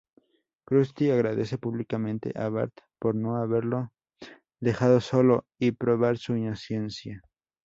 Krusty 0.65 1.11
agradece 1.11 1.59
públicamente 1.59 2.33
a 2.33 2.49
Bart 2.49 2.73
por 2.97 3.13
no 3.13 3.35
haberlo 3.35 3.91
dejado 4.59 4.99
solo 4.99 5.45
y 5.59 5.73
probar 5.73 6.17
su 6.17 6.35
inocencia. 6.35 7.21